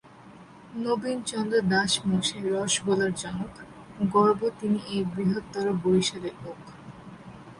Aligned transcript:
নবীন 0.83 1.17
চন্দ্র 1.21 1.55
দাস 1.71 1.91
মসাই 2.07 2.41
রশগোলার 2.47 3.13
জনক, 3.13 3.53
গর্ব 4.13 4.41
তিনি 4.59 4.79
এই 4.93 5.01
বৃহত্তর 5.13 5.65
বরিশালের 5.83 6.35
লোক। 6.43 6.59